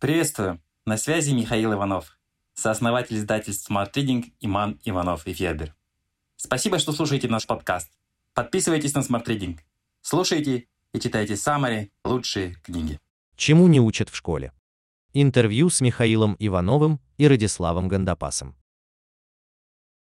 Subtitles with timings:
[0.00, 0.62] Приветствую!
[0.86, 2.18] На связи Михаил Иванов,
[2.54, 5.74] сооснователь издательств Smart Reading Иман Иванов и Федер.
[6.36, 7.92] Спасибо, что слушаете наш подкаст.
[8.32, 9.58] Подписывайтесь на Smart Reading.
[10.00, 12.98] Слушайте и читайте самые лучшие книги.
[13.36, 14.54] Чему не учат в школе?
[15.12, 18.56] Интервью с Михаилом Ивановым и Радиславом Гандапасом.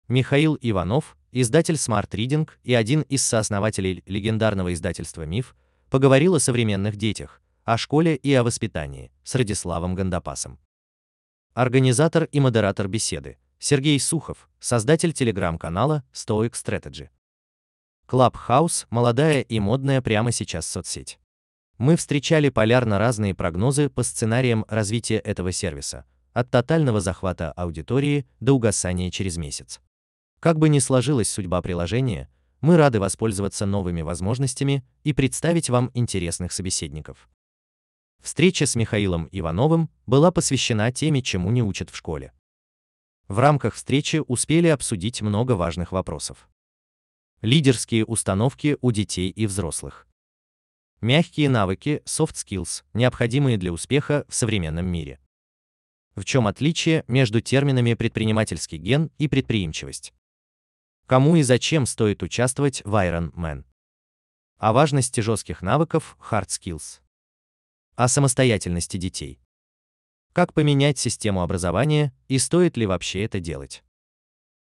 [0.07, 5.55] Михаил Иванов, издатель Smart Reading и один из сооснователей легендарного издательства «Миф»,
[5.89, 10.57] поговорил о современных детях, о школе и о воспитании с Радиславом Гандапасом.
[11.53, 17.09] Организатор и модератор беседы Сергей Сухов, создатель телеграм-канала Stoic Strategy.
[18.07, 21.19] Clubhouse– молодая и модная прямо сейчас соцсеть.
[21.77, 28.53] Мы встречали полярно разные прогнозы по сценариям развития этого сервиса, от тотального захвата аудитории до
[28.53, 29.81] угасания через месяц.
[30.39, 32.29] Как бы ни сложилась судьба приложения,
[32.61, 37.27] мы рады воспользоваться новыми возможностями и представить вам интересных собеседников.
[38.21, 42.33] Встреча с Михаилом Ивановым была посвящена теме, чему не учат в школе.
[43.27, 46.49] В рамках встречи успели обсудить много важных вопросов.
[47.41, 50.07] Лидерские установки у детей и взрослых.
[51.01, 55.19] Мягкие навыки, soft skills, необходимые для успеха в современном мире.
[56.15, 60.13] В чем отличие между терминами предпринимательский ген и предприимчивость?
[61.05, 63.65] Кому и зачем стоит участвовать в Iron Man?
[64.57, 67.01] О важности жестких навыков hard skills
[67.97, 69.41] о самостоятельности детей.
[70.31, 73.83] Как поменять систему образования и стоит ли вообще это делать?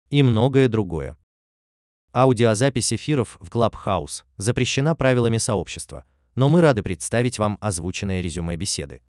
[0.09, 1.17] И многое другое.
[2.13, 9.01] Аудиозапись эфиров в Clubhouse запрещена правилами сообщества, но мы рады представить вам озвученное резюме беседы.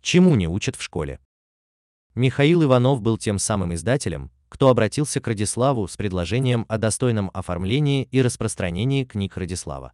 [0.00, 1.20] Чему не учат в школе?
[2.16, 8.08] Михаил Иванов был тем самым издателем, кто обратился к Радиславу с предложением о достойном оформлении
[8.10, 9.92] и распространении книг Радислава.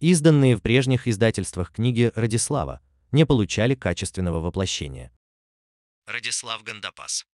[0.00, 5.10] Изданные в прежних издательствах книги Радислава не получали качественного воплощения.
[6.06, 7.26] Радислав Гандапас.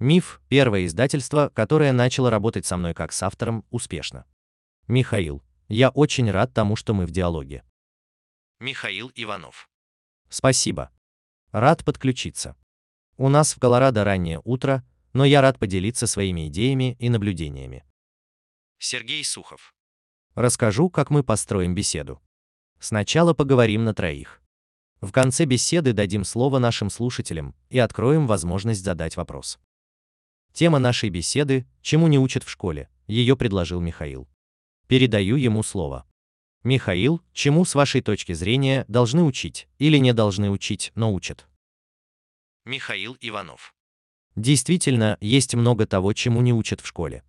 [0.00, 4.24] Миф– первое издательство, которое начало работать со мной как с автором успешно.
[4.88, 7.62] Михаил, я очень рад тому, что мы в диалоге.
[8.58, 9.70] Михаил Иванов.
[10.28, 10.90] Спасибо.
[11.52, 12.56] Рад подключиться.
[13.18, 17.84] У нас в Колорадо раннее утро, но я рад поделиться своими идеями и наблюдениями.
[18.78, 19.74] Сергей Сухов.
[20.34, 22.20] Расскажу, как мы построим беседу.
[22.78, 24.40] Сначала поговорим на троих.
[25.00, 29.58] В конце беседы дадим слово нашим слушателям и откроем возможность задать вопрос.
[30.52, 34.28] Тема нашей беседы «Чему не учат в школе?» ее предложил Михаил.
[34.86, 36.06] Передаю ему слово.
[36.62, 41.46] Михаил, чему с вашей точки зрения должны учить или не должны учить, но учат?
[42.64, 43.74] Михаил Иванов.
[44.36, 47.24] Действительно, есть много того, чему не учат в школе.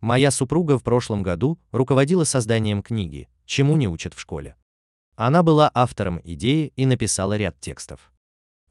[0.00, 4.54] Моя супруга в прошлом году руководила созданием книги «Чему не учат в школе».
[5.16, 8.12] Она была автором идеи и написала ряд текстов.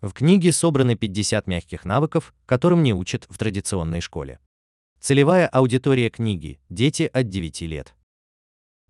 [0.01, 4.39] В книге собраны 50 мягких навыков, которым не учат в традиционной школе.
[5.01, 7.93] Целевая аудитория книги– дети от 9 лет.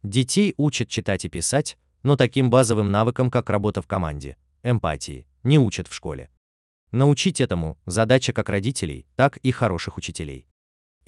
[0.03, 5.57] Детей учат читать и писать, но таким базовым навыкам, как работа в команде, эмпатии, не
[5.57, 6.29] учат в школе.
[6.91, 10.46] Научить этому– задача как родителей, так и хороших учителей.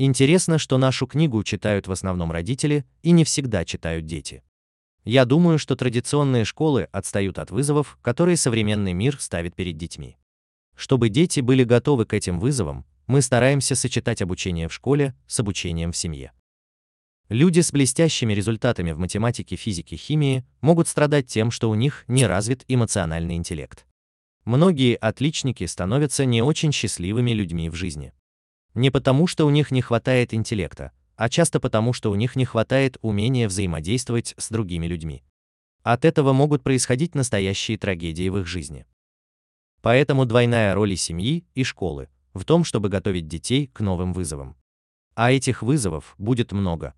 [0.02, 4.44] Интересно, что нашу книгу читают в основном родители и не всегда читают дети.
[5.04, 10.16] Я думаю, что традиционные школы отстают от вызовов, которые современный мир ставит перед детьми.
[10.74, 15.92] Чтобы дети были готовы к этим вызовам, мы стараемся сочетать обучение в школе с обучением
[15.92, 16.32] в семье.
[17.28, 22.26] Люди с блестящими результатами в математике, физике, химии могут страдать тем, что у них не
[22.26, 23.86] развит эмоциональный интеллект.
[24.46, 28.14] Многие отличники становятся не очень счастливыми людьми в жизни.
[28.80, 32.46] Не потому, что у них не хватает интеллекта, а часто потому, что у них не
[32.46, 35.22] хватает умения взаимодействовать с другими людьми.
[35.84, 38.86] От этого могут происходить настоящие трагедии в их жизни.
[39.82, 44.56] Поэтому двойная роль и семьи, и школы в том, чтобы готовить детей к новым вызовам.
[45.14, 46.94] А этих вызовов будет много.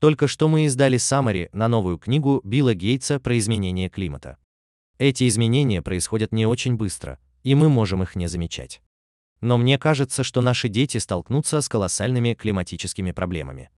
[0.00, 4.38] Только что мы издали саммари на новую книгу Билла Гейтса про изменение климата.
[4.98, 8.82] Эти изменения происходят не очень быстро, и мы можем их не замечать
[9.42, 13.70] но мне кажется, что наши дети столкнутся с колоссальными климатическими проблемами.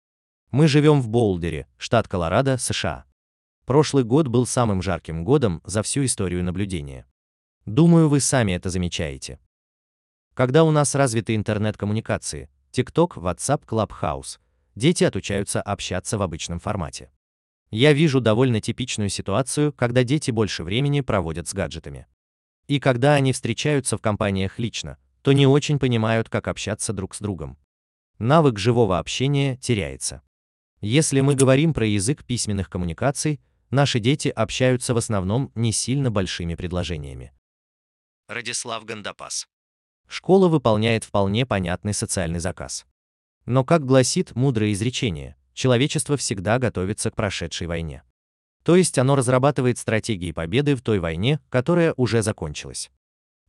[0.51, 3.05] Мы живем в Болдере, штат Колорадо, США.
[3.65, 7.07] Прошлый год был самым жарким годом за всю историю наблюдения.
[7.65, 9.39] Думаю, вы сами это замечаете.
[10.33, 14.39] Когда у нас развиты интернет-коммуникации, TikTok, WhatsApp, Clubhouse,
[14.75, 17.09] дети отучаются общаться в обычном формате.
[17.71, 22.05] Я вижу довольно типичную ситуацию, когда дети больше времени проводят с гаджетами.
[22.67, 27.19] И когда они встречаются в компаниях лично, то не очень понимают, как общаться друг с
[27.19, 27.57] другом.
[28.19, 30.21] Навык живого общения теряется.
[30.81, 33.39] Если мы говорим про язык письменных коммуникаций,
[33.69, 37.31] наши дети общаются в основном не сильно большими предложениями.
[38.27, 39.47] Радислав Гандапас.
[40.07, 42.85] Школа выполняет вполне понятный социальный заказ.
[43.45, 48.03] Но, как гласит мудрое изречение, человечество всегда готовится к прошедшей войне.
[48.63, 52.91] То есть оно разрабатывает стратегии победы в той войне, которая уже закончилась.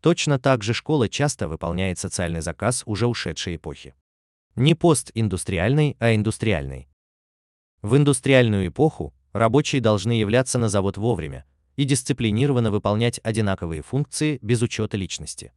[0.04, 3.94] Точно так же школа часто выполняет социальный заказ уже ушедшей эпохи.
[4.54, 6.90] Не постиндустриальной, а индустриальной.
[7.80, 11.46] В индустриальную эпоху рабочие должны являться на завод вовремя
[11.76, 15.54] и дисциплинированно выполнять одинаковые функции без учета личности.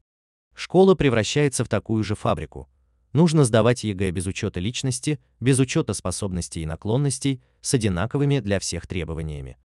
[0.55, 2.69] Школа превращается в такую же фабрику.
[3.11, 8.88] Нужно сдавать ЕГЭ без учета личности, без учета способностей и наклонностей, с одинаковыми для всех
[8.88, 9.57] требованиями.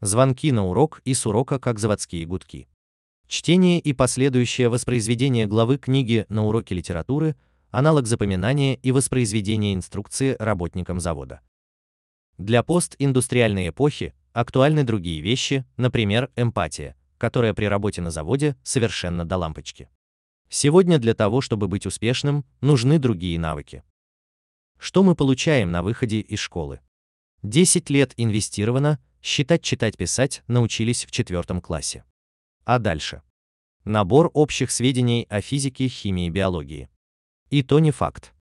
[0.00, 2.68] Звонки на урок и с урока как заводские гудки.
[3.30, 7.36] Чтение и последующее воспроизведение главы книги на уроке литературы–
[7.70, 11.40] аналог запоминания и воспроизведения инструкции работникам завода.
[12.38, 19.36] Для постиндустриальной эпохи актуальны другие вещи, например, эмпатия, которая при работе на заводе совершенно до
[19.36, 19.88] лампочки.
[20.48, 23.84] Сегодня для того, чтобы быть успешным, нужны другие навыки.
[24.76, 26.80] Что мы получаем на выходе из школы?
[27.44, 32.02] 10 лет инвестировано, считать, читать, писать научились в четвертом классе.
[32.64, 33.22] А дальше?
[33.84, 36.88] Набор общих сведений о физике, химии, биологии.
[37.48, 38.34] И то не факт.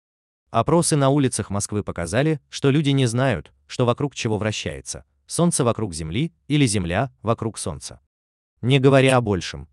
[0.49, 5.05] Опросы на улицах Москвы показали, что люди не знают, что вокруг чего вращается.
[5.25, 8.01] Солнце вокруг Земли или Земля вокруг Солнца.
[8.61, 9.67] Не говоря о большем.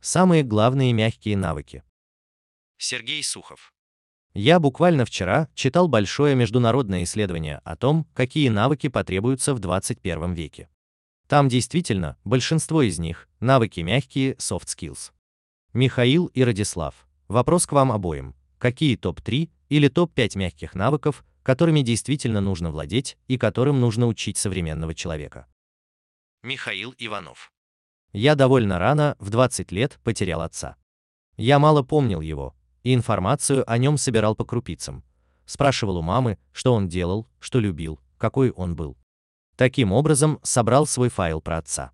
[0.00, 1.82] Самые главные мягкие навыки.
[2.76, 3.72] Сергей Сухов.
[4.34, 10.68] Я буквально вчера читал большое международное исследование о том, какие навыки потребуются в 21 веке.
[11.28, 15.12] Там действительно большинство из них– навыки мягкие, soft skills.
[15.74, 18.34] Михаил и Радислав, вопрос к вам обоим.
[18.56, 24.94] Какие топ-3 или топ-5 мягких навыков, которыми действительно нужно владеть и которым нужно учить современного
[24.94, 25.46] человека?
[26.42, 27.52] Михаил Иванов.
[28.14, 30.76] Я довольно рано, в 20 лет, потерял отца.
[31.36, 35.04] Я мало помнил его, и информацию о нем собирал по крупицам.
[35.44, 38.96] Спрашивал у мамы, что он делал, что любил, какой он был.
[39.58, 41.90] Таким образом, собрал свой файл про отца.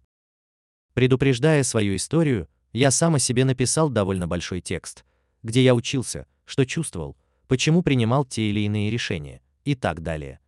[0.92, 5.06] Предупреждая свою историю, я сам о себе написал довольно большой текст,
[5.42, 7.16] где я учился, что чувствовал,
[7.48, 10.40] почему принимал те или иные решения, и так далее.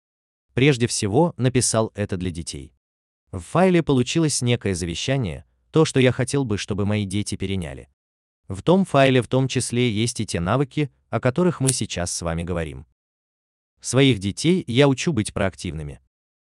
[0.53, 2.75] Прежде всего, написал это для детей.
[3.33, 7.89] В файле получилось некое завещание, то, что я хотел бы, чтобы мои дети переняли.
[8.47, 12.21] В том файле в том числе есть и те навыки, о которых мы сейчас с
[12.21, 12.85] вами говорим.
[13.81, 15.99] Своих детей я учу быть проактивными.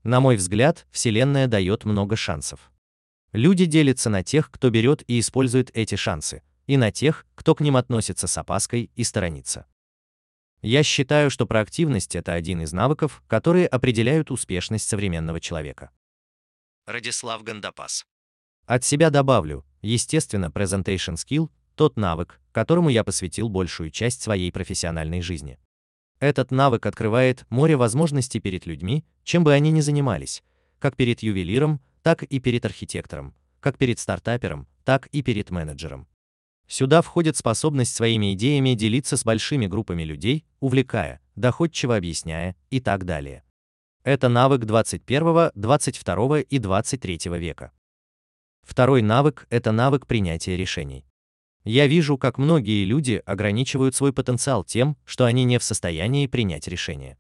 [0.08, 2.72] На мой взгляд, Вселенная дает много шансов.
[3.32, 7.60] Люди делятся на тех, кто берет и использует эти шансы, и на тех, кто к
[7.60, 9.66] ним относится с опаской и сторонится.
[10.62, 15.90] Я считаю, что проактивность– это один из навыков, которые определяют успешность современного человека.
[16.86, 18.06] Радислав Гандапас.
[18.64, 25.20] От себя добавлю, естественно, presentation skill– тот навык, которому я посвятил большую часть своей профессиональной
[25.20, 25.58] жизни.
[26.20, 30.42] Этот навык открывает море возможностей перед людьми, чем бы они ни занимались,
[30.78, 36.08] как перед ювелиром, так и перед архитектором, как перед стартапером, так и перед менеджером.
[36.66, 43.04] Сюда входит способность своими идеями делиться с большими группами людей, увлекая, доходчиво объясняя и так
[43.04, 43.42] далее.
[44.02, 47.72] Это навык 21, 22 и 23 века.
[48.62, 51.07] Второй навык– это навык принятия решений.
[51.64, 56.68] Я вижу, как многие люди ограничивают свой потенциал тем, что они не в состоянии принять
[56.68, 57.18] решение.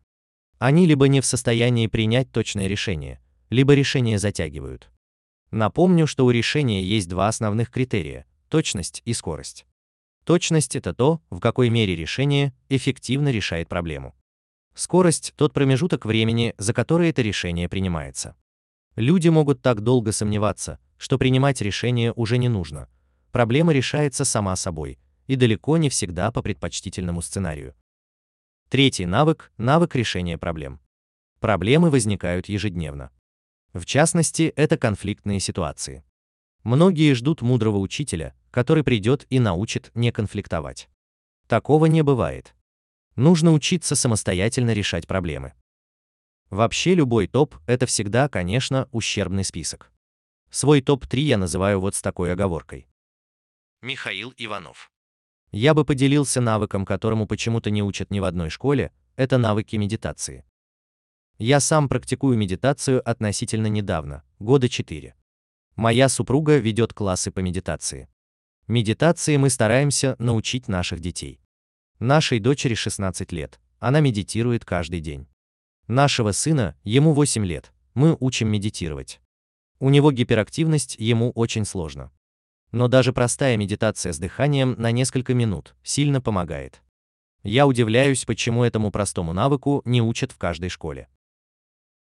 [0.58, 3.20] Они либо не в состоянии принять точное решение,
[3.50, 4.90] либо решение затягивают.
[5.50, 9.66] Напомню, что у решения есть два основных критерия– точность и скорость.
[10.24, 14.14] Точность– это то, в какой мере решение эффективно решает проблему.
[14.74, 18.36] Скорость– тот промежуток времени, за который это решение принимается.
[18.94, 22.88] Люди могут так долго сомневаться, что принимать решение уже не нужно–
[23.32, 27.74] проблема решается сама собой, и далеко не всегда по предпочтительному сценарию.
[28.68, 30.80] Третий навык– навык решения проблем.
[31.40, 33.10] Проблемы возникают ежедневно.
[33.72, 36.04] В частности, это конфликтные ситуации.
[36.64, 40.88] Многие ждут мудрого учителя, который придет и научит не конфликтовать.
[41.46, 42.54] Такого не бывает.
[43.16, 45.54] Нужно учиться самостоятельно решать проблемы.
[46.50, 49.92] Вообще любой топ– это всегда, конечно, ущербный список.
[50.50, 52.86] Свой топ-3 я называю вот с такой оговоркой.
[53.80, 54.90] Михаил Иванов.
[55.52, 60.44] Я бы поделился навыком, которому почему-то не учат ни в одной школе, это навыки медитации.
[61.38, 65.14] Я сам практикую медитацию относительно недавно, года 4.
[65.76, 68.08] Моя супруга ведет классы по медитации.
[68.66, 71.40] Медитации мы стараемся научить наших детей.
[72.00, 75.28] Нашей дочери 16 лет, она медитирует каждый день.
[75.86, 79.20] Нашего сына, ему 8 лет, мы учим медитировать.
[79.78, 82.10] У него гиперактивность, ему очень сложно.
[82.72, 86.82] Но даже простая медитация с дыханием на несколько минут сильно помогает.
[87.42, 91.08] Я удивляюсь, почему этому простому навыку не учат в каждой школе.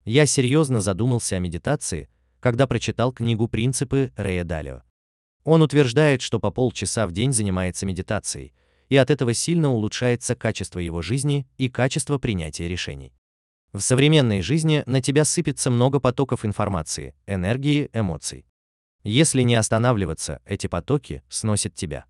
[0.04, 2.08] Я серьезно задумался о медитации,
[2.40, 4.82] когда прочитал книгу «Принципы» Рэя Далио.
[5.44, 8.52] Он утверждает, что по полчаса в день занимается медитацией,
[8.88, 13.14] и от этого сильно улучшается качество его жизни и качество принятия решений.
[13.72, 18.47] В современной жизни на тебя сыпется много потоков информации, энергии, эмоций.
[19.08, 22.04] Если не останавливаться, эти потоки сносят тебя.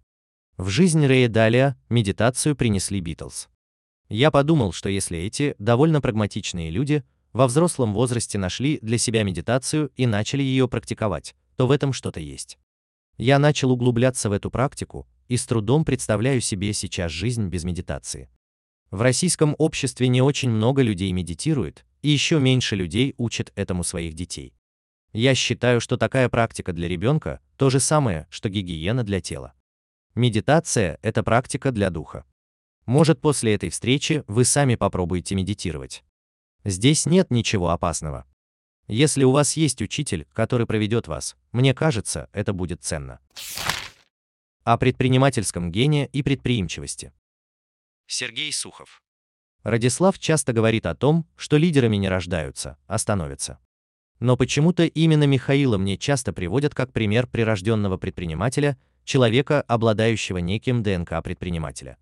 [0.56, 3.48] В жизнь Рэя Далия медитацию принесли Битлз.
[4.08, 9.92] Я подумал, что если эти довольно прагматичные люди во взрослом возрасте нашли для себя медитацию
[9.94, 12.58] и начали ее практиковать, то в этом что-то есть.
[13.16, 18.28] Я начал углубляться в эту практику и с трудом представляю себе сейчас жизнь без медитации.
[18.90, 24.14] В российском обществе не очень много людей медитирует, и еще меньше людей учат этому своих
[24.14, 24.57] детей.
[25.12, 29.54] Я считаю, что такая практика для ребенка– то же самое, что гигиена для тела.
[30.14, 32.24] Медитация– это практика для духа.
[32.84, 36.04] Может, после этой встречи вы сами попробуете медитировать.
[36.64, 38.26] Здесь нет ничего опасного.
[38.86, 43.20] Если у вас есть учитель, который проведет вас, мне кажется, это будет ценно.
[44.64, 47.12] О предпринимательском гении и предприимчивости.
[48.06, 49.02] Сергей Сухов.
[49.62, 53.58] Радислав часто говорит о том, что лидерами не рождаются, а становятся.
[54.20, 61.22] Но почему-то именно Михаила мне часто приводят как пример прирожденного предпринимателя, человека, обладающего неким ДНК
[61.22, 61.98] предпринимателя.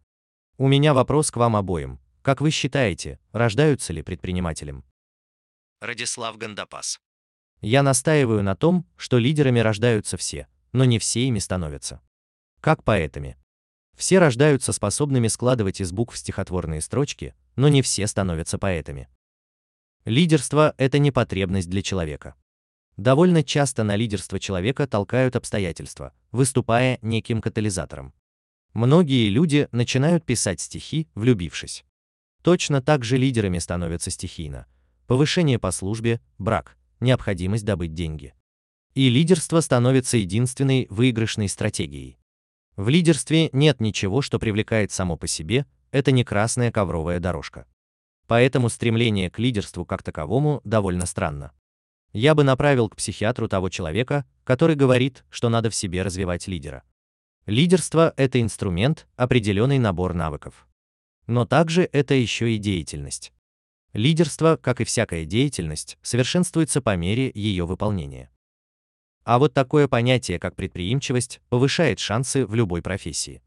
[0.59, 2.01] У меня вопрос к вам обоим.
[2.23, 4.85] Как вы считаете, рождаются ли предпринимателем?
[5.81, 6.99] Радислав Гандапас.
[7.61, 12.01] Я настаиваю на том, что лидерами рождаются все, но не все ими становятся.
[12.61, 13.37] Как поэтами.
[13.97, 19.09] Все рождаются способными складывать из букв стихотворные строчки, но не все становятся поэтами.
[20.07, 22.37] Лидерство– это не потребность для человека.
[22.97, 28.15] Довольно часто на лидерство человека толкают обстоятельства, выступая неким катализатором.
[28.73, 31.85] Многие люди начинают писать стихи, влюбившись.
[32.45, 34.67] Точно так же лидерами становятся стихийно.
[35.09, 38.33] Повышение по службе, брак, необходимость добыть деньги.
[38.95, 42.17] И лидерство становится единственной выигрышной стратегией.
[42.77, 47.67] В лидерстве нет ничего, что привлекает само по себе, это не красная ковровая дорожка.
[48.27, 51.53] Поэтому стремление к лидерству как таковому довольно странно.
[52.13, 56.83] Я бы направил к психиатру того человека, который говорит, что надо в себе развивать лидера.
[57.47, 60.67] Лидерство– это инструмент, определенный набор навыков.
[61.27, 63.33] Но также это еще и деятельность.
[63.93, 68.31] Лидерство, как и всякая деятельность, совершенствуется по мере ее выполнения.
[69.25, 73.43] А вот такое понятие, как предприимчивость, повышает шансы в любой профессии.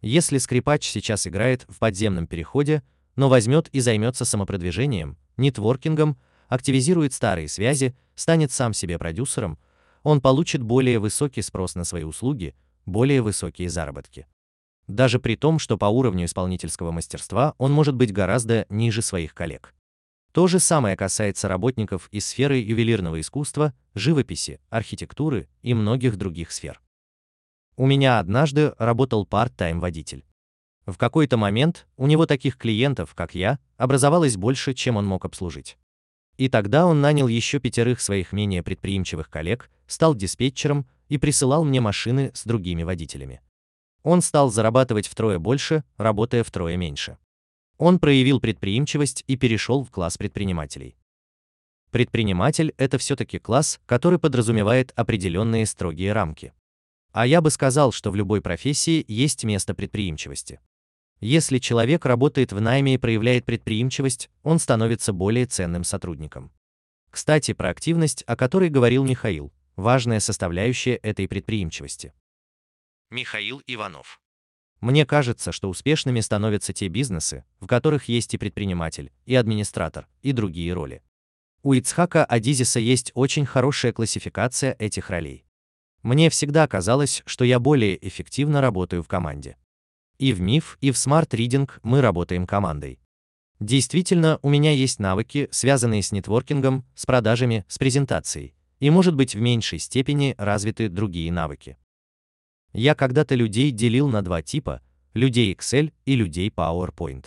[0.00, 2.82] Если скрипач сейчас играет в подземном переходе,
[3.16, 6.16] но возьмет и займется самопродвижением, нетворкингом,
[6.48, 9.58] активизирует старые связи, станет сам себе продюсером,
[10.02, 12.54] он получит более высокий спрос на свои услуги,
[12.84, 14.26] более высокие заработки.
[14.86, 19.74] Даже при том, что по уровню исполнительского мастерства он может быть гораздо ниже своих коллег.
[20.32, 26.80] То же самое касается работников из сферы ювелирного искусства, живописи, архитектуры и многих других сфер.
[27.76, 30.24] У меня однажды работал парт-тайм водитель.
[30.86, 35.76] В какой-то момент у него таких клиентов, как я, образовалось больше, чем он мог обслужить.
[36.36, 41.80] И тогда он нанял еще пятерых своих менее предприимчивых коллег, стал диспетчером и присылал мне
[41.80, 43.40] машины с другими водителями.
[44.02, 47.18] Он стал зарабатывать втрое больше, работая втрое меньше.
[47.78, 50.96] Он проявил предприимчивость и перешел в класс предпринимателей.
[51.90, 56.52] Предприниматель– это все-таки класс, который подразумевает определенные строгие рамки.
[57.12, 60.60] А я бы сказал, что в любой профессии есть место предприимчивости.
[61.20, 66.52] Если человек работает в найме и проявляет предприимчивость, он становится более ценным сотрудником.
[67.10, 72.12] Кстати, про активность, о которой говорил Михаил, важная составляющая этой предприимчивости.
[73.10, 74.20] Михаил Иванов.
[74.80, 80.32] Мне кажется, что успешными становятся те бизнесы, в которых есть и предприниматель, и администратор, и
[80.32, 81.02] другие роли.
[81.62, 85.46] У Ицхака Адизиса есть очень хорошая классификация этих ролей.
[86.02, 89.56] Мне всегда казалось, что я более эффективно работаю в команде.
[90.18, 92.98] И в МИФ, и в Reading мы работаем командой.
[93.60, 99.34] Действительно, у меня есть навыки, связанные с нетворкингом, с продажами, с презентацией, и, может быть,
[99.34, 101.78] в меньшей степени развиты другие навыки.
[102.72, 104.82] Я когда-то людей делил на два типа–
[105.14, 107.26] людей Excel и людей PowerPoint.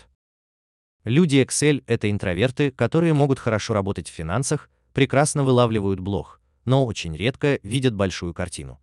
[1.03, 7.15] Люди Excel– это интроверты, которые могут хорошо работать в финансах, прекрасно вылавливают блог, но очень
[7.15, 8.79] редко видят большую картину.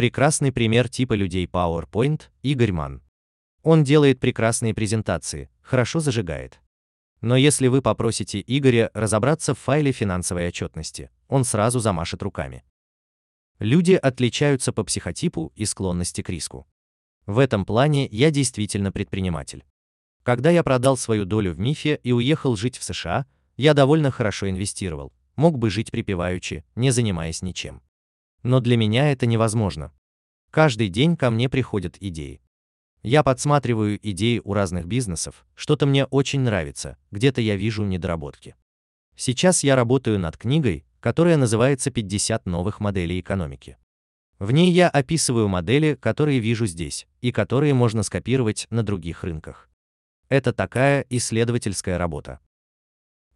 [0.00, 3.02] Прекрасный пример типа людей PowerPoint– Игорь Ман.
[3.62, 6.58] Он делает прекрасные презентации, хорошо зажигает.
[7.20, 12.64] Но если вы попросите Игоря разобраться в файле финансовой отчетности, он сразу замашет руками.
[13.58, 16.66] Люди отличаются по психотипу и склонности к риску.
[17.26, 19.66] В этом плане я действительно предприниматель.
[20.22, 23.26] Когда я продал свою долю в МИФе и уехал жить в США,
[23.58, 27.82] я довольно хорошо инвестировал, мог бы жить припеваючи, не занимаясь ничем.
[28.42, 29.92] Но для меня это невозможно.
[30.50, 32.40] Каждый день ко мне приходят идеи.
[33.02, 38.56] Я подсматриваю идеи у разных бизнесов, что-то мне очень нравится, где-то я вижу недоработки.
[39.16, 43.78] Сейчас я работаю над книгой, которая называется «50 новых моделей экономики».
[44.38, 49.68] В ней я описываю модели, которые вижу здесь, и которые можно скопировать на других рынках.
[50.30, 52.40] Это такая исследовательская работа.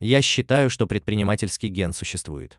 [0.00, 2.58] Я считаю, что предпринимательский ген существует.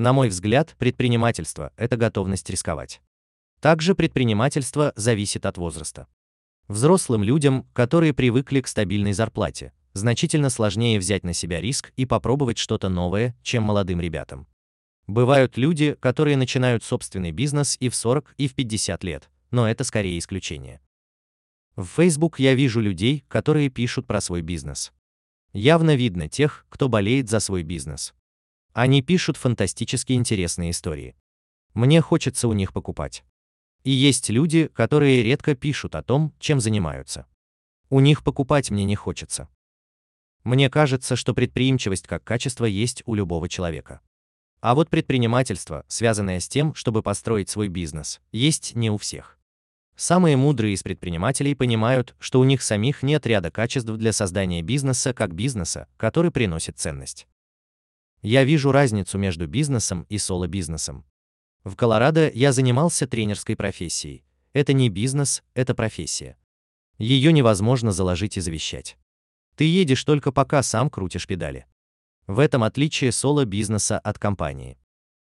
[0.00, 3.02] На мой взгляд, предпринимательство– это готовность рисковать.
[3.60, 6.06] Также предпринимательство зависит от возраста.
[6.68, 12.56] Взрослым людям, которые привыкли к стабильной зарплате, значительно сложнее взять на себя риск и попробовать
[12.56, 14.48] что-то новое, чем молодым ребятам.
[15.06, 19.84] Бывают люди, которые начинают собственный бизнес и в 40, и в 50 лет, но это
[19.84, 20.80] скорее исключение.
[21.76, 24.94] В Facebook я вижу людей, которые пишут про свой бизнес.
[25.52, 28.14] Явно видно тех, кто болеет за свой бизнес.
[28.72, 31.16] Они пишут фантастически интересные истории.
[31.74, 33.24] Мне хочется у них покупать.
[33.82, 37.26] И есть люди, которые редко пишут о том, чем занимаются.
[37.88, 39.48] У них покупать мне не хочется.
[40.44, 44.00] Мне кажется, что предприимчивость как качество есть у любого человека.
[44.60, 49.38] А вот предпринимательство, связанное с тем, чтобы построить свой бизнес, есть не у всех.
[49.96, 55.12] Самые мудрые из предпринимателей понимают, что у них самих нет ряда качеств для создания бизнеса
[55.12, 57.26] как бизнеса, который приносит ценность.
[58.22, 61.04] Я вижу разницу между бизнесом и соло-бизнесом.
[61.64, 64.24] В Колорадо я занимался тренерской профессией.
[64.52, 66.36] Это не бизнес, это профессия.
[66.98, 68.98] Ее невозможно заложить и завещать.
[69.56, 71.66] Ты едешь только пока сам крутишь педали.
[72.26, 74.78] В этом отличие соло-бизнеса от компании.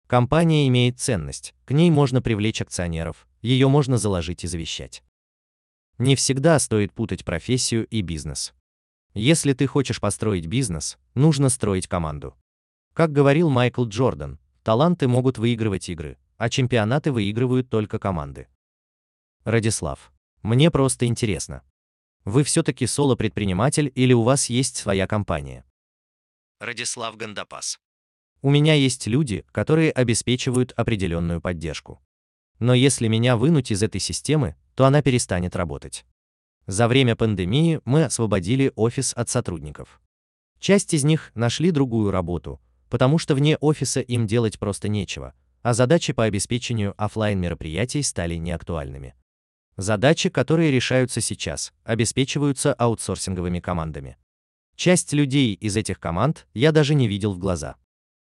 [0.08, 5.04] Компания имеет ценность, к ней можно привлечь акционеров, ее можно заложить и завещать.
[5.98, 8.54] Не всегда стоит путать профессию и бизнес.
[9.14, 12.36] Если ты хочешь построить бизнес, нужно строить команду.
[12.94, 18.50] Как говорил Майкл Джордан, таланты могут выигрывать игры, а чемпионаты выигрывают только команды.
[19.46, 21.64] Радислав, мне просто интересно.
[22.26, 25.64] Вы все-таки соло-предприниматель или у вас есть своя компания?
[26.60, 27.80] Радислав Гандапас.
[28.42, 32.02] У меня есть люди, которые обеспечивают определенную поддержку.
[32.60, 36.06] Но если меня вынуть из этой системы, то она перестанет работать.
[36.68, 40.02] За время пандемии мы освободили офис от сотрудников.
[40.60, 42.60] Часть из них нашли другую работу,
[42.92, 48.36] потому что вне офиса им делать просто нечего, а задачи по обеспечению офлайн мероприятий стали
[48.36, 49.16] неактуальными.
[49.78, 54.18] Задачи, которые решаются сейчас, обеспечиваются аутсорсинговыми командами.
[54.76, 57.78] Часть людей из этих команд я даже не видел в глаза.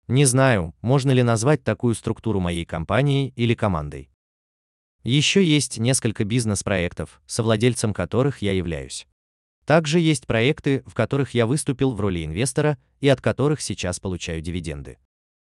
[0.09, 4.11] Не знаю, можно ли назвать такую структуру моей компанией или командой.
[5.05, 9.07] Еще есть несколько бизнес-проектов, совладельцем которых я являюсь.
[9.71, 14.41] Также есть проекты, в которых я выступил в роли инвестора и от которых сейчас получаю
[14.41, 14.99] дивиденды.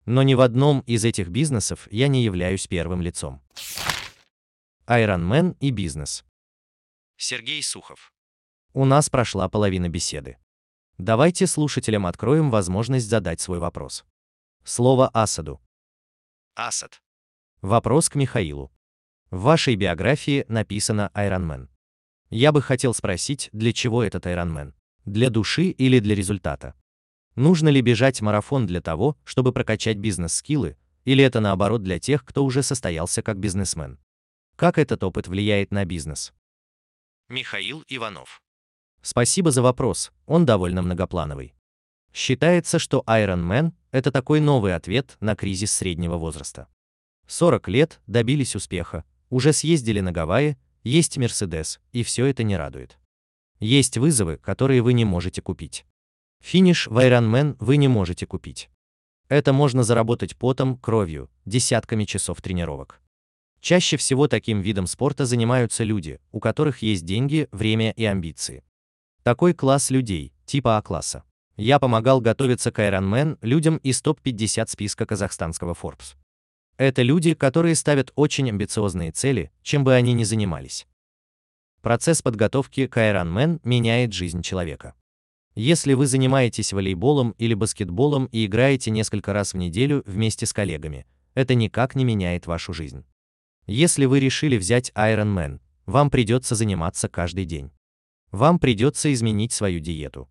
[0.06, 3.42] Но ни в одном из этих бизнесов я не являюсь первым лицом.
[4.86, 6.24] Ironman и бизнес.
[7.18, 8.10] Сергей Сухов.
[8.72, 10.38] У нас прошла половина беседы.
[10.96, 14.06] Давайте слушателям откроем возможность задать свой вопрос.
[14.64, 15.60] Слово Асаду.
[16.54, 17.02] Асад.
[17.60, 18.72] Вопрос к Михаилу.
[19.30, 21.68] В вашей биографии написано Ironman.
[22.30, 24.74] Я бы хотел спросить, для чего этот Ironman?
[25.04, 26.74] Для души или для результата?
[27.36, 32.44] Нужно ли бежать марафон для того, чтобы прокачать бизнес-скиллы, или это наоборот для тех, кто
[32.44, 34.00] уже состоялся как бизнесмен?
[34.56, 36.32] Как этот опыт влияет на бизнес?
[37.28, 38.40] Михаил Иванов.
[39.02, 41.54] Спасибо за вопрос, он довольно многоплановый.
[42.12, 46.66] Считается, что Iron Man– это такой новый ответ на кризис среднего возраста.
[47.28, 50.56] 40 лет, добились успеха, уже съездили на Гавайи,
[50.86, 52.98] есть Мерседес, и все это не радует.
[53.58, 55.84] Есть вызовы, которые вы не можете купить.
[56.40, 58.70] Финиш в Ironman вы не можете купить.
[59.28, 63.00] Это можно заработать потом, кровью, десятками часов тренировок.
[63.60, 68.62] Чаще всего таким видом спорта занимаются люди, у которых есть деньги, время и амбиции.
[69.24, 71.24] Такой класс людей, типа А-класса.
[71.56, 76.14] Я помогал готовиться к Ironman людям из топ-50 списка казахстанского Forbes.
[76.78, 80.86] Это люди, которые ставят очень амбициозные цели, чем бы они ни занимались.
[81.80, 84.94] Процесс подготовки к Ironman меняет жизнь человека.
[85.54, 91.06] Если вы занимаетесь волейболом или баскетболом и играете несколько раз в неделю вместе с коллегами,
[91.34, 93.04] это никак не меняет вашу жизнь.
[93.66, 97.70] Если вы решили взять Ironman, вам придется заниматься каждый день.
[98.32, 100.28] Вам придется изменить свою диету.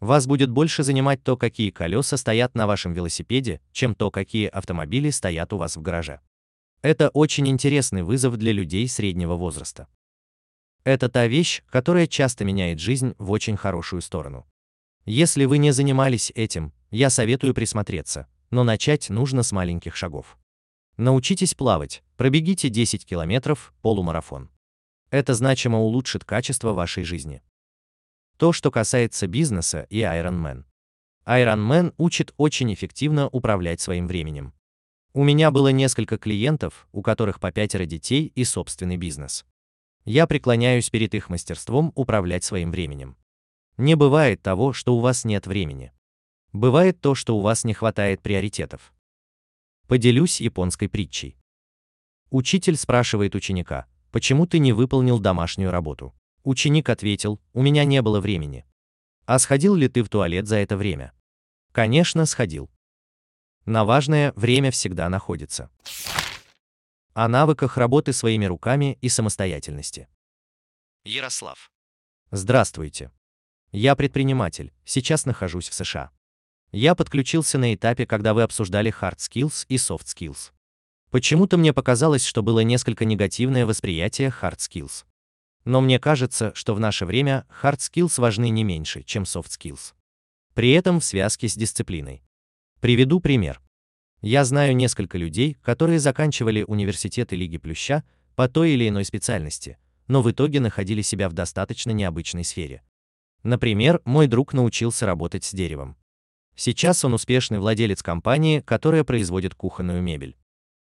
[0.00, 5.10] Вас будет больше занимать то, какие колеса стоят на вашем велосипеде, чем то, какие автомобили
[5.10, 6.20] стоят у вас в гараже.
[6.82, 9.88] Это очень интересный вызов для людей среднего возраста.
[10.84, 14.46] Это та вещь, которая часто меняет жизнь в очень хорошую сторону.
[15.04, 20.38] Если вы не занимались этим, я советую присмотреться, но начать нужно с маленьких шагов.
[20.96, 24.50] Научитесь плавать, пробегите 10 километров, полумарафон.
[25.10, 27.42] Это значимо улучшит качество вашей жизни.
[28.38, 30.64] То, что касается бизнеса и Ironman.
[31.26, 34.54] Ironman учит очень эффективно управлять своим временем.
[35.12, 39.44] У меня было несколько клиентов, у которых по пятеро детей и собственный бизнес.
[40.04, 43.16] Я преклоняюсь перед их мастерством управлять своим временем.
[43.76, 45.92] Не бывает того, что у вас нет времени.
[46.52, 48.94] Бывает то, что у вас не хватает приоритетов.
[49.88, 51.36] Поделюсь японской притчей.
[52.30, 56.14] Учитель спрашивает ученика, почему ты не выполнил домашнюю работу?
[56.48, 58.64] Ученик ответил, у меня не было времени.
[59.26, 61.12] А сходил ли ты в туалет за это время?
[61.72, 62.70] Конечно, сходил.
[63.66, 65.70] На важное время всегда находится.
[67.12, 70.08] О навыках работы своими руками и самостоятельности.
[71.04, 71.70] Ярослав.
[72.30, 73.10] Здравствуйте.
[73.70, 76.10] Я предприниматель, сейчас нахожусь в США.
[76.72, 80.52] Я подключился на этапе, когда вы обсуждали hard skills и soft skills.
[81.10, 85.04] Почему-то мне показалось, что было несколько негативное восприятие hard skills.
[85.68, 89.92] Но мне кажется, что в наше время hard skills важны не меньше, чем soft skills.
[90.54, 92.22] При этом в связке с дисциплиной.
[92.80, 93.60] Приведу пример.
[94.22, 98.02] Я знаю несколько людей, которые заканчивали университеты Лиги Плюща
[98.34, 99.76] по той или иной специальности,
[100.06, 102.82] но в итоге находили себя в достаточно необычной сфере.
[103.42, 105.98] Например, мой друг научился работать с деревом.
[106.56, 110.38] Сейчас он успешный владелец компании, которая производит кухонную мебель.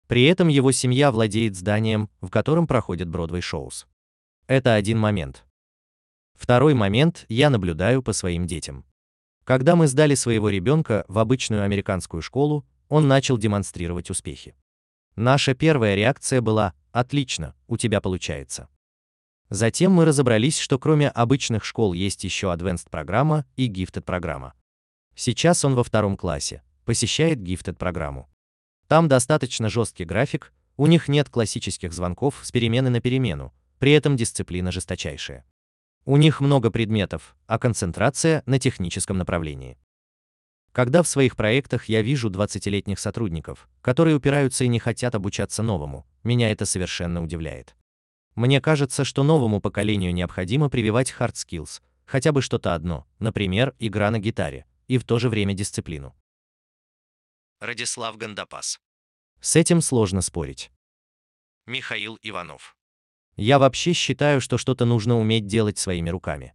[0.08, 3.86] При этом его семья владеет зданием, в котором проходят Бродвей-шоус.
[4.50, 5.46] Это один момент.
[6.34, 8.84] Второй момент я наблюдаю по своим детям.
[9.44, 14.56] Когда мы сдали своего ребенка в обычную американскую школу, он начал демонстрировать успехи.
[15.16, 18.70] Наша первая реакция была «Отлично, у тебя получается».
[19.52, 24.56] Затем мы разобрались, что кроме обычных школ есть еще Advanced программа и Gifted программа.
[25.14, 28.28] Сейчас он во втором классе, посещает Gifted программу.
[28.88, 34.16] Там достаточно жесткий график, у них нет классических звонков с перемены на перемену, при этом
[34.16, 35.46] дисциплина жесточайшая.
[36.06, 39.78] У них много предметов, а концентрация на техническом направлении.
[40.72, 46.06] Когда в своих проектах я вижу 20-летних сотрудников, которые упираются и не хотят обучаться новому,
[46.24, 47.76] меня это совершенно удивляет.
[48.36, 54.12] Мне кажется, что новому поколению необходимо прививать hard skills, хотя бы что-то одно, например, игра
[54.12, 56.16] на гитаре, и в то же время дисциплину.
[57.60, 58.80] Радислав Гандапас.
[59.42, 60.72] С этим сложно спорить.
[61.66, 62.78] Михаил Иванов.
[63.40, 66.54] Я вообще считаю, что что-то нужно уметь делать своими руками.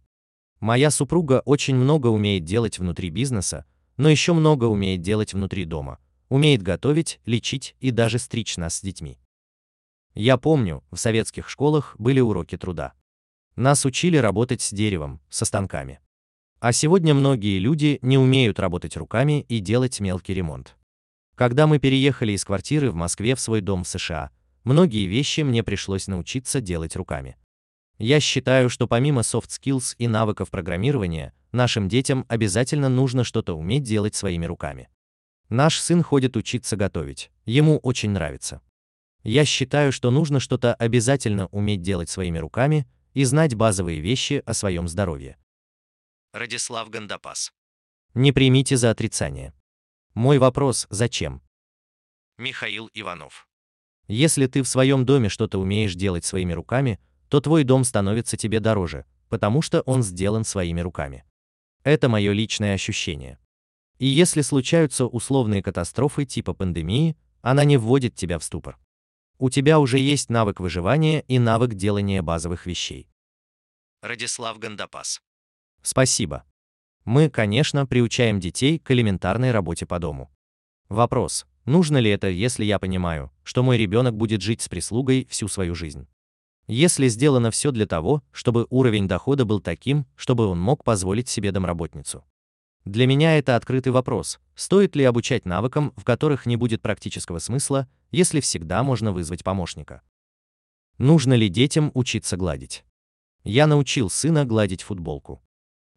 [0.59, 3.65] Моя супруга очень много умеет делать внутри бизнеса,
[3.97, 5.97] но еще много умеет делать внутри дома.
[6.29, 9.17] Умеет готовить, лечить и даже стричь нас с детьми.
[10.13, 12.93] Я помню, в советских школах были уроки труда.
[13.55, 15.99] Нас учили работать с деревом, со станками.
[16.59, 20.75] А сегодня многие люди не умеют работать руками и делать мелкий ремонт.
[21.33, 24.29] Когда мы переехали из квартиры в Москве в свой дом в США,
[24.65, 27.37] Многие вещи мне пришлось научиться делать руками.
[27.99, 33.83] Я считаю, что помимо soft skills и навыков программирования, нашим детям обязательно нужно что-то уметь
[33.83, 34.89] делать своими руками.
[35.49, 38.59] Наш сын ходит учиться готовить, ему очень нравится.
[39.23, 44.55] Я считаю, что нужно что-то обязательно уметь делать своими руками и знать базовые вещи о
[44.55, 45.37] своем здоровье.
[46.33, 47.53] Радислав Гандапас.
[48.15, 49.53] Не примите за отрицание.
[50.15, 51.41] Мой вопрос «Зачем?»
[52.37, 53.47] Михаил Иванов.
[54.07, 58.59] Если ты в своем доме что-то умеешь делать своими руками, то твой дом становится тебе
[58.59, 61.25] дороже, потому что он сделан своими руками.
[61.83, 63.39] Это мое личное ощущение.
[63.97, 68.77] И если случаются условные катастрофы типа пандемии, она не вводит тебя в ступор.
[69.37, 73.09] У тебя уже есть навык выживания и навык делания базовых вещей.
[74.01, 75.21] Радислав Гандапас.
[75.81, 76.43] Спасибо.
[77.05, 80.31] Мы, конечно, приучаем детей к элементарной работе по дому.
[80.89, 85.47] Вопрос, Нужно ли это, если я понимаю, что мой ребенок будет жить с прислугой всю
[85.47, 86.07] свою жизнь?
[86.67, 91.51] Если сделано все для того, чтобы уровень дохода был таким, чтобы он мог позволить себе
[91.51, 92.23] домработницу.
[92.85, 97.87] Для меня это открытый вопрос, стоит ли обучать навыкам, в которых не будет практического смысла,
[98.11, 100.03] если всегда можно вызвать помощника.
[100.99, 102.85] Нужно ли детям учиться гладить?
[103.43, 105.41] Я научил сына гладить футболку.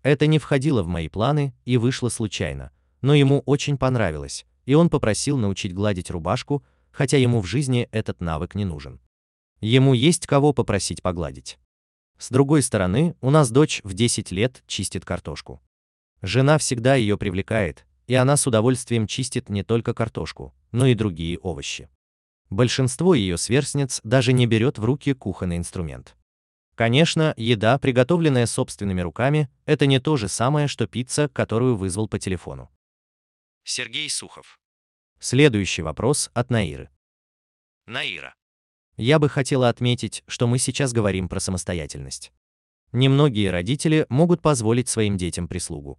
[0.03, 4.91] Это не входило в мои планы и вышло случайно, но ему очень понравилось, и он
[4.91, 9.01] попросил научить гладить рубашку, хотя ему в жизни этот навык не нужен.
[9.63, 11.59] Ему есть кого попросить погладить.
[12.19, 15.63] С другой стороны, у нас дочь в 10 лет чистит картошку.
[16.21, 21.39] Жена всегда ее привлекает, и она с удовольствием чистит не только картошку, но и другие
[21.39, 21.89] овощи.
[22.51, 26.15] Большинство ее сверстниц даже не берет в руки кухонный инструмент.
[26.75, 32.19] Конечно, еда, приготовленная собственными руками, это не то же самое, что пицца, которую вызвал по
[32.19, 32.71] телефону.
[33.71, 34.58] Сергей Сухов.
[35.21, 36.91] Следующий вопрос от Наиры.
[37.87, 38.35] Наира.
[38.97, 42.33] Я бы хотела отметить, что мы сейчас говорим про самостоятельность.
[42.93, 45.99] Немногие родители могут позволить своим детям прислугу.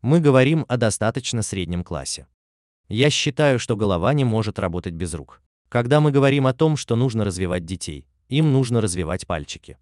[0.00, 2.28] Мы говорим о достаточно среднем классе.
[2.88, 5.42] Я считаю, что голова не может работать без рук.
[5.68, 9.76] Когда мы говорим о том, что нужно развивать детей, им нужно развивать пальчики.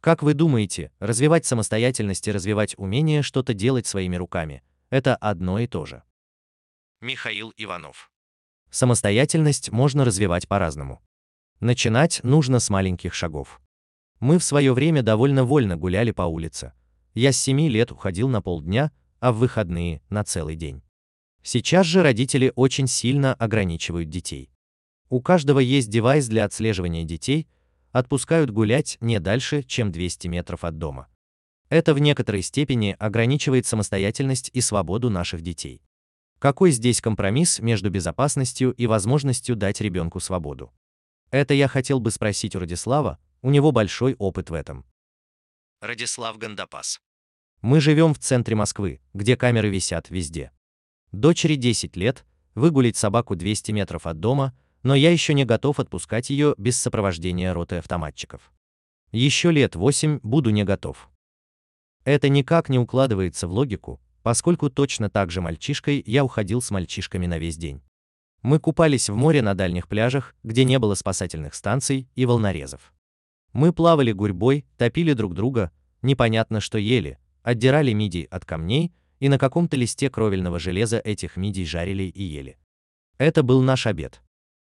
[0.00, 5.66] Как вы думаете, развивать самостоятельность и развивать умение что-то делать своими руками– это одно и
[5.66, 6.02] то же?
[7.00, 8.10] Михаил Иванов.
[8.76, 11.00] Самостоятельность можно развивать по-разному.
[11.60, 13.62] Начинать нужно с маленьких шагов.
[14.20, 16.74] Мы в свое время довольно вольно гуляли по улице.
[17.14, 20.82] Я с 7 лет уходил на полдня, а в выходные– на целый день.
[21.42, 24.50] Сейчас же родители очень сильно ограничивают детей.
[25.08, 27.48] У каждого есть девайс для отслеживания детей,
[27.92, 31.08] отпускают гулять не дальше, чем 200 метров от дома.
[31.70, 35.85] Это в некоторой степени ограничивает самостоятельность и свободу наших детей.
[36.38, 40.72] Какой здесь компромисс между безопасностью и возможностью дать ребенку свободу?
[41.30, 44.84] Это я хотел бы спросить у Радислава, у него большой опыт в этом.
[45.80, 47.00] Радислав Гандапас.
[47.62, 50.52] Мы живем в центре Москвы, где камеры висят везде.
[51.12, 56.30] Дочери 10 лет, выгулить собаку 200 метров от дома– но я еще не готов отпускать
[56.30, 58.52] ее без сопровождения роты автоматчиков.
[59.10, 61.10] Еще лет восемь буду не готов.
[62.04, 67.26] Это никак не укладывается в логику, поскольку точно так же мальчишкой я уходил с мальчишками
[67.26, 67.80] на весь день.
[68.42, 72.92] Мы купались в море на дальних пляжах, где не было спасательных станций и волнорезов.
[73.52, 75.70] Мы плавали гурьбой, топили друг друга,
[76.02, 81.64] непонятно что ели, отдирали мидий от камней и на каком-то листе кровельного железа этих мидий
[81.64, 82.58] жарили и ели.
[83.18, 84.22] Это был наш обед.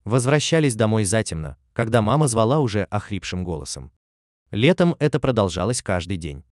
[0.03, 3.91] Возвращались домой затемно, когда мама звала уже охрипшим голосом.
[4.51, 6.43] Летом это продолжалось каждый день.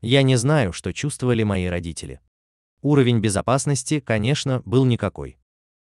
[0.00, 2.20] Я не знаю, что чувствовали мои родители.
[2.82, 5.38] Уровень безопасности, конечно, был никакой.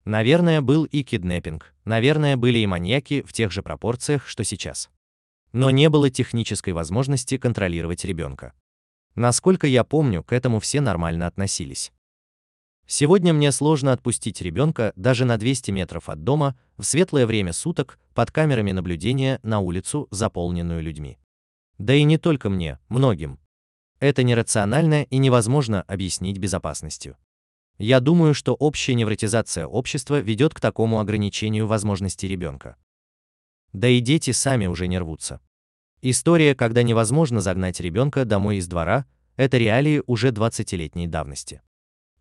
[0.05, 4.91] Наверное, был и киднеппинг, наверное, были и маньяки в тех же пропорциях, что сейчас.
[5.53, 8.53] Но не было технической возможности контролировать ребенка.
[9.15, 11.93] Насколько я помню, к этому все нормально относились.
[12.87, 17.99] Сегодня мне сложно отпустить ребенка даже на 200 метров от дома в светлое время суток
[18.13, 21.19] под камерами наблюдения на улицу, заполненную людьми.
[21.79, 23.39] Да и не только мне, многим.
[24.01, 27.17] Это нерационально и невозможно объяснить безопасностью.
[27.79, 32.77] Я думаю, что общая невротизация общества ведет к такому ограничению возможностей ребенка.
[33.73, 35.41] Да и дети сами уже не рвутся.
[36.01, 41.63] История, когда невозможно загнать ребенка домой из двора, это реалии уже 20-летней давности.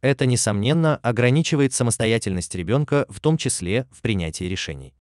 [0.02, 4.96] Это, несомненно, ограничивает самостоятельность ребенка, в том числе в принятии решений.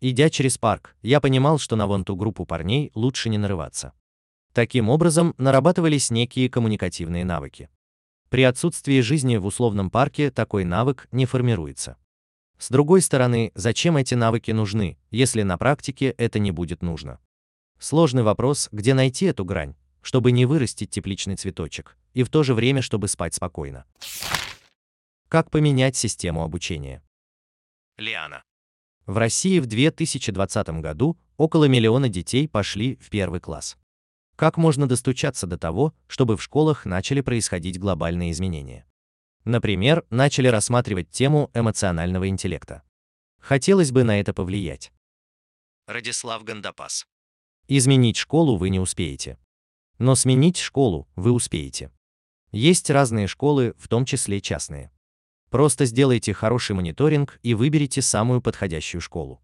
[0.00, 3.92] Идя через парк, я понимал, что на вон ту группу парней лучше не нарываться.
[4.52, 7.68] Таким образом, нарабатывались некие коммуникативные навыки.
[8.30, 11.96] При отсутствии жизни в условном парке такой навык не формируется.
[12.58, 17.18] С другой стороны, зачем эти навыки нужны, если на практике это не будет нужно?
[17.78, 22.54] Сложный вопрос, где найти эту грань, чтобы не вырастить тепличный цветочек, и в то же
[22.54, 23.84] время, чтобы спать спокойно.
[25.28, 27.02] Как поменять систему обучения?
[27.96, 28.42] Лиана.
[29.06, 33.78] В России в 2020 году около миллиона детей пошли в первый класс.
[34.40, 38.86] Как можно достучаться до того, чтобы в школах начали происходить глобальные изменения?
[39.44, 42.82] Например, начали рассматривать тему эмоционального интеллекта.
[43.38, 44.92] Хотелось бы на это повлиять.
[45.86, 47.06] Радислав Гандапас.
[47.68, 49.36] Изменить школу вы не успеете.
[49.98, 51.92] Но сменить школу вы успеете.
[52.50, 54.90] Есть разные школы, в том числе частные.
[55.50, 59.42] Просто сделайте хороший мониторинг и выберите самую подходящую школу.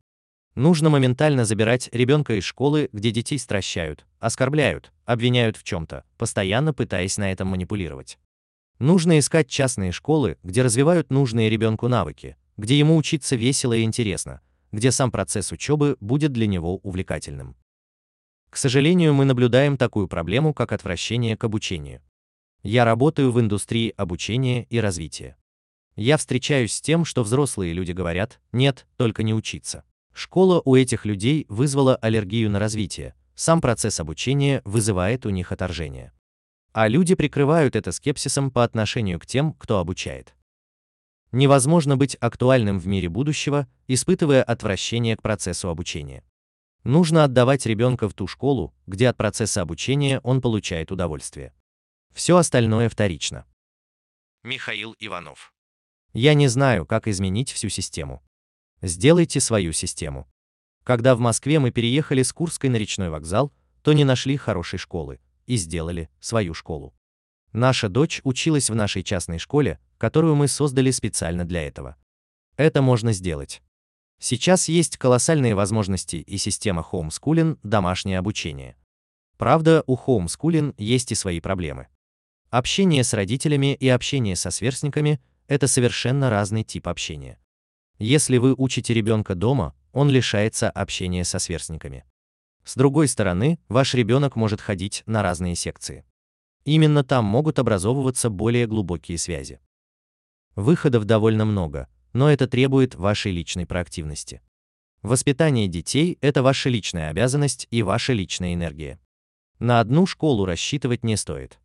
[0.57, 7.19] Нужно моментально забирать ребенка из школы, где детей стращают, оскорбляют, обвиняют в чем-то, постоянно пытаясь
[7.19, 8.19] на этом манипулировать.
[8.79, 14.41] Нужно искать частные школы, где развивают нужные ребенку навыки, где ему учиться весело и интересно,
[14.73, 17.55] где сам процесс учебы будет для него увлекательным.
[18.49, 22.01] К сожалению, мы наблюдаем такую проблему, как отвращение к обучению.
[22.63, 25.37] Я работаю в индустрии обучения и развития.
[25.97, 29.85] Я встречаюсь с тем, что взрослые люди говорят, нет, только не учиться.
[30.17, 36.11] Школа у этих людей вызвала аллергию на развитие, сам процесс обучения вызывает у них отторжение.
[36.73, 40.35] А люди прикрывают это скепсисом по отношению к тем, кто обучает.
[41.33, 46.25] Невозможно быть актуальным в мире будущего, испытывая отвращение к процессу обучения.
[46.83, 51.53] Нужно отдавать ребенка в ту школу, где от процесса обучения он получает удовольствие.
[52.15, 53.45] Все остальное вторично.
[54.45, 55.53] Михаил Иванов.
[56.15, 58.23] Я не знаю, как изменить всю систему.
[58.83, 60.29] Сделайте свою систему.
[60.85, 65.21] Когда в Москве мы переехали с Курской на речной вокзал, то не нашли хорошей школы
[65.47, 66.95] и сделали свою школу.
[67.53, 71.97] Наша дочь училась в нашей частной школе, которую мы создали специально для этого.
[72.57, 73.63] Это можно сделать.
[74.19, 78.77] Сейчас есть колоссальные возможности и система homeschooling, домашнее обучение.
[79.37, 81.89] Правда, у homeschooling есть и свои проблемы.
[82.51, 87.39] Общение с родителями и общение со сверстниками– это совершенно разный тип общения.
[87.99, 92.05] Если вы учите ребенка дома, он лишается общения со сверстниками.
[92.65, 96.05] С другой стороны, ваш ребенок может ходить на разные секции.
[96.65, 99.61] Именно там могут образовываться более глубокие связи.
[100.57, 104.43] Выходов довольно много, но это требует вашей личной проактивности.
[105.03, 108.99] Воспитание детей– это ваша личная обязанность и ваша личная энергия.
[109.59, 111.61] На одну школу рассчитывать не стоит.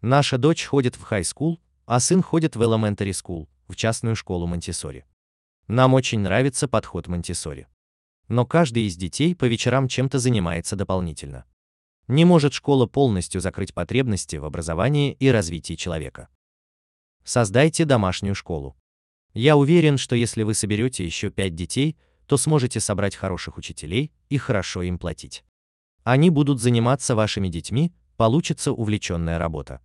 [0.00, 5.04] Наша дочь ходит в school, а сын ходит в elementary school, в частную школу Монтиссори.
[5.68, 7.68] Нам очень нравится подход Монтиссори
[8.28, 11.44] но каждый из детей по вечерам чем-то занимается дополнительно.
[12.06, 16.28] Не может школа полностью закрыть потребности в образовании и развитии человека.
[17.24, 18.76] Создайте домашнюю школу.
[19.34, 24.38] Я уверен, что если вы соберете еще 5 детей, то сможете собрать хороших учителей и
[24.38, 25.44] хорошо им платить.
[26.02, 29.80] Они будут заниматься вашими детьми, получится увлеченная работа.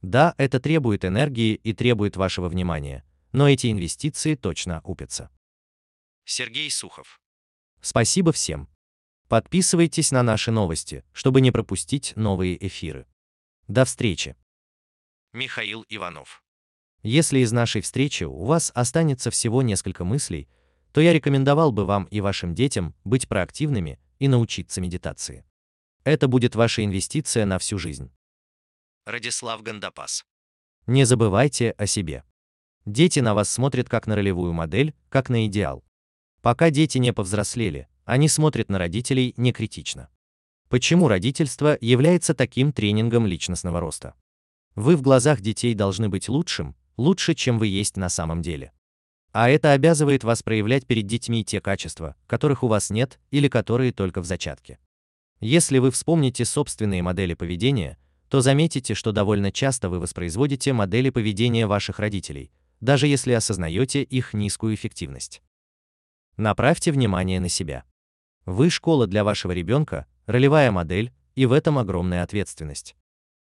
[0.00, 5.30] Да, это требует энергии и требует вашего внимания, но эти инвестиции точно окупятся.
[6.24, 7.20] Сергей Сухов
[7.80, 8.68] Спасибо всем.
[9.28, 13.06] Подписывайтесь на наши новости, чтобы не пропустить новые эфиры.
[13.66, 14.36] До встречи.
[15.32, 16.42] Михаил Иванов.
[17.02, 20.48] Если из нашей встречи у вас останется всего несколько мыслей,
[20.92, 25.44] то я рекомендовал бы вам и вашим детям быть проактивными и научиться медитации.
[26.04, 28.10] Это будет ваша инвестиция на всю жизнь.
[29.04, 30.24] Радислав Гандапас.
[30.86, 32.24] Не забывайте о себе.
[32.88, 35.84] Дети на вас смотрят как на ролевую модель, как на идеал.
[36.40, 40.08] Пока дети не повзрослели, они смотрят на родителей некритично.
[40.70, 44.14] Почему родительство является таким тренингом личностного роста?
[44.74, 48.72] Вы в глазах детей должны быть лучшим, лучше, чем вы есть на самом деле.
[49.32, 53.92] А это обязывает вас проявлять перед детьми те качества, которых у вас нет или которые
[53.92, 54.78] только в зачатке.
[55.40, 57.98] Если вы вспомните собственные модели поведения,
[58.30, 64.34] то заметите, что довольно часто вы воспроизводите модели поведения ваших родителей, даже если осознаете их
[64.34, 65.42] низкую эффективность.
[66.36, 67.84] Направьте внимание на себя.
[68.46, 72.96] Вы школа для вашего ребенка, ролевая модель, и в этом огромная ответственность.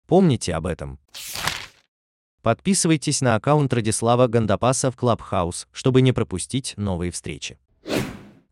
[0.07, 0.99] Помните об этом.
[2.41, 7.59] Подписывайтесь на аккаунт Радислава Гандапаса в Clubhouse, чтобы не пропустить новые встречи.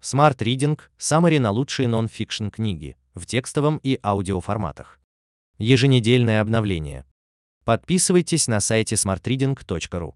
[0.02, 5.00] Smart Reading– саммари на лучшие нон-фикшн книги в текстовом и аудиоформатах.
[5.58, 7.06] Еженедельное обновление.
[7.66, 10.14] Подписывайтесь на сайте smartreading.ru.